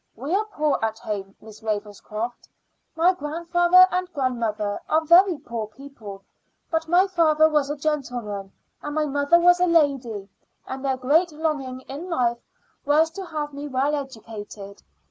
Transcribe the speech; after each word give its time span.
We 0.15 0.33
are 0.33 0.45
poor 0.45 0.79
at 0.81 0.97
home, 0.97 1.35
Miss 1.41 1.61
Ravenscroft. 1.61 2.49
My 2.95 3.13
grandfather 3.13 3.85
and 3.91 4.11
grandmother 4.13 4.79
are 4.89 5.05
very 5.05 5.37
poor 5.37 5.67
people; 5.67 6.23
but 6.71 6.87
my 6.87 7.05
father 7.05 7.47
was 7.47 7.69
a 7.69 7.77
gentleman, 7.77 8.51
and 8.81 8.95
my 8.95 9.05
mother 9.05 9.39
was 9.39 9.59
a 9.59 9.67
lady, 9.67 10.27
and 10.65 10.83
their 10.83 10.97
great 10.97 11.31
longing 11.31 11.81
in 11.81 12.09
life 12.09 12.39
was 12.83 13.11
to 13.11 13.25
have 13.27 13.53
me 13.53 13.67
well 13.67 13.93
educated. 13.93 14.81